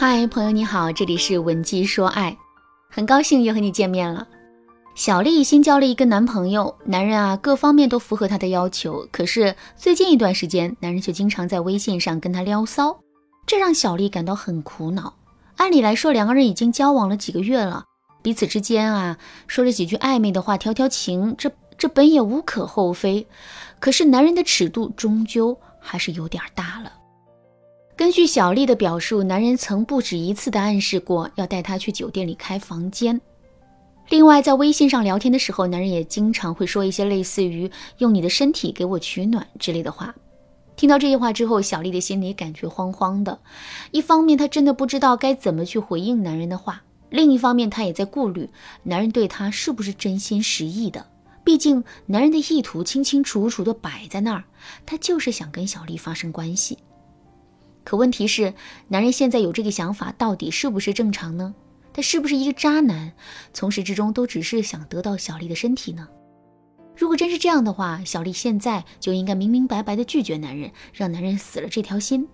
[0.00, 2.38] 嗨，朋友你好，这里是文姬说爱，
[2.88, 4.28] 很高兴又和你见面了。
[4.94, 13.00] 小丽新交了一个男朋友，男人啊各方面都符合她的要求，可是最近一段时间，男人却经常在微信上跟她撩骚，
[13.44, 15.14] 这让小丽感到很苦恼。
[15.56, 17.84] 按理来说，两个人已经交往了几个月了，
[18.22, 19.18] 彼此之间啊
[19.48, 23.26] 说了几句暧昧的话，调调情，这这本也无可厚非。
[23.80, 26.92] 可是男人的尺度终究还是有点大了。
[27.98, 33.20] 根据小丽的表述，男人曾不止一次的暗示过要带她去酒店里开房间。
[34.08, 40.14] 另外，在微信上聊天的时候，男人也经常会说一些类似于“用你的身体给我取暖”之类的话。
[40.76, 43.36] 听到这些话之后，小丽的心里感觉慌慌的。
[43.90, 46.74] 一方面，她真的不知道该怎么去回应男人的话；
[47.10, 48.48] 另一方面，她也在顾虑
[48.84, 51.04] 男人对她是不是真心实意的。
[51.42, 54.44] 毕竟，男人的意图清清楚楚的摆在那儿，
[54.86, 56.78] 他就是想跟小丽发生关系。
[57.88, 58.52] 可问题是，
[58.88, 61.54] 男人现在有这个想法，到底是不是正常呢？
[61.90, 63.14] 他是不是一个渣男？
[63.54, 66.06] 从始至终都只是想得到小丽的身体呢？
[66.94, 72.28] 如果真是这样的话，小丽现在就应该明明白白的拒绝男人，让男人死了这条心。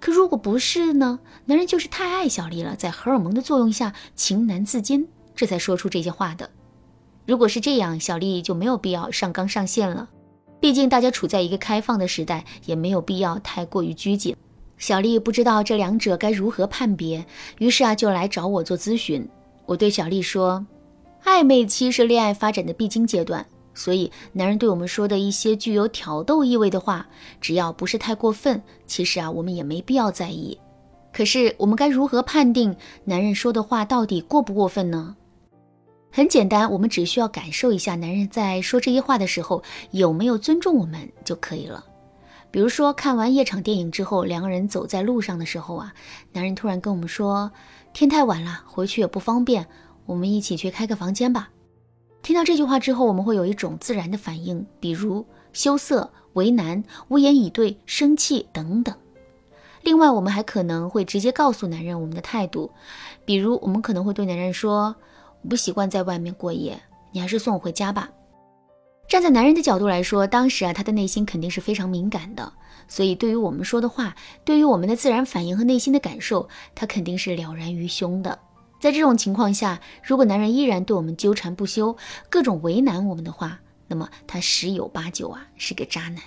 [0.00, 1.20] 可如果不是呢？
[1.44, 6.50] 男人就是太爱小丽了，在荷尔蒙的作用下情难自禁，这才说出这些话的。
[7.24, 10.08] 如果是这样，小丽就没有必要上纲上线了。
[10.58, 14.34] 毕竟大家处在一个开放的时代，也没有必要太过于拘谨。
[14.78, 17.26] 小丽不知道这两者该如何判别，
[17.58, 19.28] 于是啊就来找我做咨询。
[19.66, 20.64] 我对小丽说
[21.24, 27.06] ：“暧昧期是恋爱发展的必经阶段，所以男人对我们说的一些具有挑逗意味的话，
[27.40, 30.58] 只要不是太过分，其实啊我们也没必要在意。
[31.12, 35.16] 可是我们该如何判定男人说的话到底过不过分呢？
[36.12, 41.84] 很简单，我们只需要感受一下男人在说这些话的时候有没有尊重我们就可以了。”
[42.50, 45.92] 比如说，看完夜场电影之后，两个人走在路上的时候啊，
[46.32, 47.52] 男人突然跟我们说
[47.92, 49.66] ：“天太晚了，回去也不方便，
[50.06, 51.50] 我们一起去开个房间吧。”
[52.22, 58.94] 听到这句话之后，我们会有一种自然的反应，比如羞涩、为难、无言以对、生气等等。
[59.82, 62.70] 另外，我们还可能会直接告诉男人我们的态度，
[63.24, 64.96] 比如我们可能会对男人说
[65.42, 66.80] ：“我不习惯在外面过夜，
[67.12, 68.10] 你还是送我回家吧。”
[69.08, 72.52] 站在男人的角度来说，当时啊，他的内心肯定是非常敏感的，
[72.88, 74.14] 所以对于我们说的话，
[74.44, 78.38] 对于我们的自然反应和内心的感受，他肯定是了然于胸的。
[78.78, 81.96] 在这种情况下，如果男人依然对我们纠缠不休，
[82.28, 86.22] 各种为难我们的话，那么他十有八九啊是个渣男，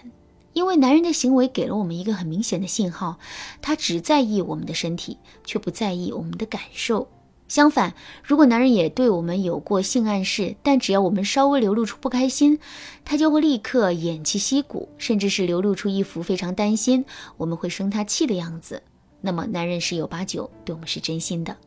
[0.54, 3.20] 因为男人的行为给了我们一个很明显的信号，
[3.62, 7.08] 他只在意我们的身体，却不在意我们的感受。
[7.52, 12.58] 相反，如果男人也对我们有过性暗示，但只要我们稍微流露出不开心，
[13.04, 17.04] 他就会立刻偃旗息鼓，甚至是流露出一副非常担心
[17.36, 18.82] 我们会生他气的样子，
[19.20, 21.58] 那么男人十有八九对我们是真心的。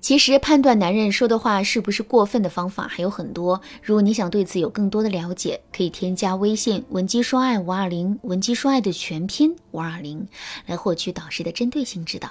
[0.00, 10.24] 其实判断男人说的话是不是过分的方法还有很多，如果你想对此有更多的了解，可以添加微信文姬说爱五二零，文姬说爱的全拼五二零，
[10.66, 12.30] 来获取导师的针对性指导。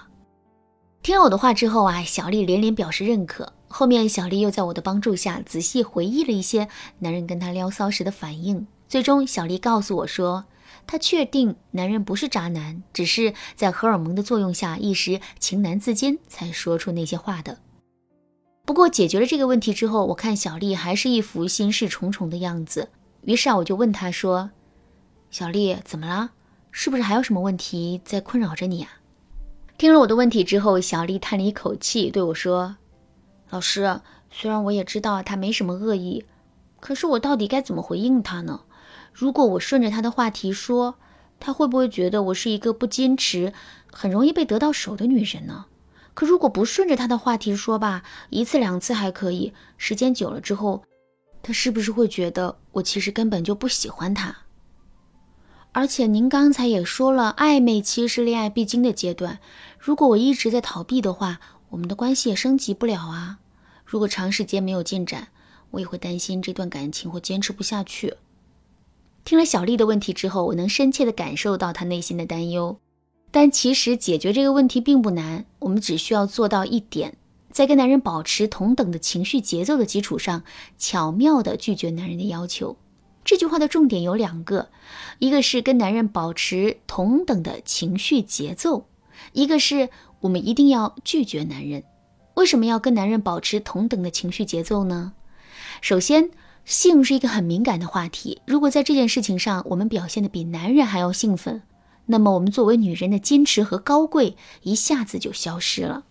[1.03, 3.51] 听了我的话之后啊，小丽连连表示认可。
[3.67, 6.69] 后面小丽又在我的帮助下仔细回忆了一些
[6.99, 8.65] 男人跟她撩骚时的反应。
[8.87, 10.45] 最终，小丽告诉我说，
[10.87, 17.57] 她确定男人不是渣男，只是在荷尔蒙的作用下一时情难自禁才说出那些话的。
[18.63, 22.87] 不过解决了这个问题之后，我看小丽还是一副心事重重的样子。
[23.23, 24.51] 于是啊，我就问她说
[25.29, 26.31] ：“小丽，怎么了？
[26.71, 28.89] 是不是还有什么问题在困扰着你啊？”
[29.83, 32.77] 听了我的问题之后，小丽叹了一口气，对我说
[33.51, 33.99] ：“老师，
[34.31, 36.23] 虽然我也知道他没什么恶意，
[36.79, 38.61] 可是我到底该怎么回应他呢？
[39.11, 40.95] 如果我顺着他的话题说，
[41.38, 43.51] 他会不会觉得我是一个不矜持、
[43.91, 45.66] 很容易被得到手的女人呢？
[46.13, 50.81] 可如果不顺着他的话题说吧，一次两次还可以，时间久了之后，
[51.41, 54.33] 他是不是会觉得我其实根本就不喜欢他？”
[55.73, 59.39] 而且您刚才也说了，暧昧期是恋爱必经的阶段。
[59.79, 61.39] 如果我一直在逃避的话，
[61.69, 63.39] 我们的关系也升级不了啊。
[63.83, 65.30] 如果长时间没有进展，
[65.71, 68.13] 我也会担心这段感情会坚持不下去。
[69.25, 72.77] 听了小丽的问题之后，我能深切的感受到她内心的担忧。
[73.31, 77.18] 但其实解决这个问题并不难，我们只需要做到一点，
[77.51, 80.44] 在跟男人保持同等的情绪节奏的基础上，
[80.77, 82.77] 巧妙的拒绝男人的要求。
[83.23, 84.69] 这句话的重点有两个，
[85.19, 88.85] 一个是跟男人保持同等的情绪节奏，
[89.31, 89.89] 一个是
[90.21, 91.83] 我们一定要拒绝男人。
[92.35, 95.13] 为什么要跟男人保持同等的情绪节奏呢？
[95.81, 96.31] 首先，
[96.65, 101.61] 性是一个很敏感的话题，如果在这件事情上我们表现的比男人还要兴奋，
[102.07, 106.05] 那么我们作为女人的矜持和高贵一下子就消失了。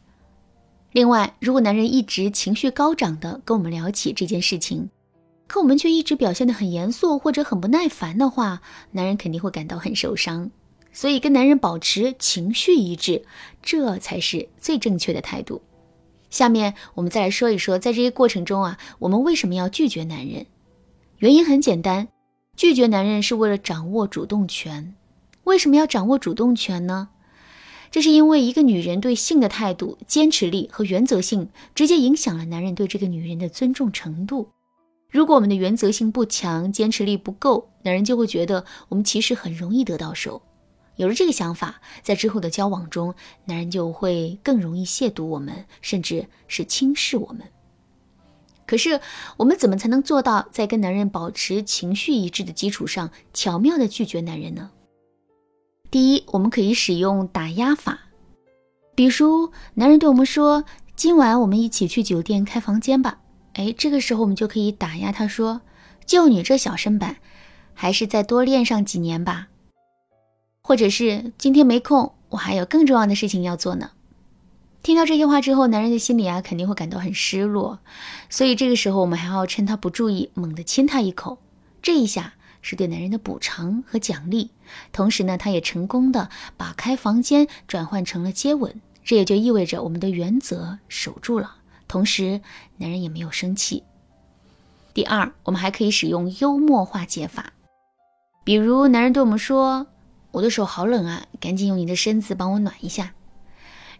[0.92, 4.90] 另外，如果男人一直情绪高涨的跟我们聊起这件事情，
[5.52, 8.62] 可我们却一直表现得很严肃或者很不耐烦的话，
[8.92, 10.50] 男人肯定会感到很受伤。
[10.94, 13.26] 所以，跟男人保持情绪一致，
[13.60, 15.60] 这才是最正确的态度。
[16.30, 20.46] 下面我们再来说一说，在这些过程中啊，我们为什么要拒绝男人？
[21.18, 22.08] 原因很简单，
[22.56, 24.94] 拒绝男人是为了掌握主动权。
[25.44, 27.10] 为什么要掌握主动权呢？
[27.90, 34.48] 这是因为一个女人对性的态度、坚持力和原则性，直接影响了男人对这个女人的尊重程度。
[35.12, 40.40] 如果我们的原则性不强，坚持力不够，男人就会觉得我们其实很容易得到手。
[40.96, 43.14] 有了这个想法，在之后的交往中，
[43.44, 47.42] 男人就会更容易亵渎我们，甚至是轻视我们。
[48.66, 49.02] 可是，
[49.36, 54.70] 我们怎么才能做到在跟男人保持情绪一致的基础上，巧妙的拒绝男人呢？
[55.90, 57.98] 第一，我们可以使用打压法，
[58.94, 60.64] 比如男人对我们说
[60.96, 63.18] ：“今晚我们一起去酒店开房间吧。”
[63.54, 65.60] 哎，这个时候我们就可以打压他说
[66.06, 67.16] ：“就你这小身板，
[67.74, 69.48] 还是再多练上几年吧。”
[70.62, 73.90] 或者是今天没空，我还有更重要的事情要做呢。
[74.82, 77.78] 听到这些话之后，男人的心里啊肯定会感到很失落，
[78.30, 81.38] 所以这个时候我们还要趁他不注意，猛地亲他一口。
[81.82, 84.50] 这一下是对男人的补偿和奖励，
[84.92, 91.56] 同时呢，他也成功的把开房间转换成了接吻，这也就意味着我们的原则守住了，
[91.92, 92.40] 同时
[92.78, 93.82] 男人也没有生气。
[94.94, 97.52] 第二，我们还可以使用幽默化解法，
[98.44, 99.86] 比如男人对我们说。
[100.30, 103.12] 我的手好冷啊，赶紧用你的身子帮我暖一下。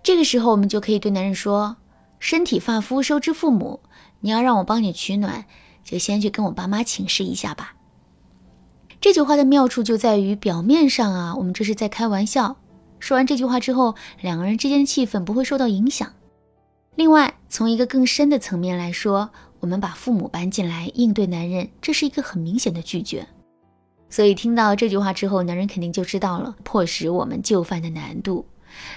[0.03, 1.77] 这个时候，我们就可以对男人说
[2.19, 3.81] ：“身体发肤受之父母，
[4.21, 5.45] 你要让我帮你取暖，
[5.85, 7.75] 就先去跟我爸妈请示一下吧。”
[8.99, 12.57] 这句话的妙处就在于，表面上啊，我们这是在开玩笑。
[12.99, 16.15] 说完这句话之后，两个人之间的气氛不会受到影响。
[16.95, 19.31] 另外，从一个更深的层面来说，
[19.61, 23.27] 我们把父母搬进来应对男人，这是一个很明显的拒绝。
[24.11, 28.45] 所以听到这句话之后，男人肯定就知道了迫使我们就范的难度。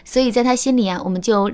[0.04, 1.52] 所以在他心里啊，我们就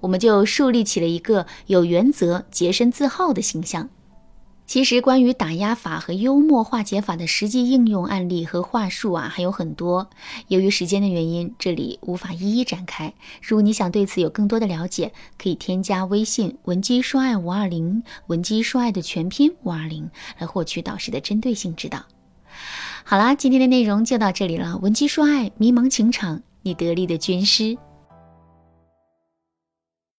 [0.00, 3.90] 我们就树立起了一个有原则、洁身自好的形象。
[4.66, 10.10] 其实关于打压法和幽默化解法的实际应用案例和话术啊，还有很多。
[10.48, 13.14] 由于时间的原因，这里无法一一展开。
[13.40, 22.04] 如果你想对此有更多的了解，可以添加微信文姬说爱五二零，文姬说爱的全拼五二零，来获取导师的针对性指导。
[23.04, 24.76] 好啦，今天的内容就到这里了。
[24.78, 27.78] 文姬说爱，迷茫情场，你得力的军师。